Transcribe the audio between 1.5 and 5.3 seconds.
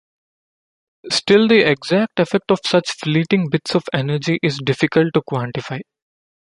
exact effect of such fleeting bits of energy is difficult to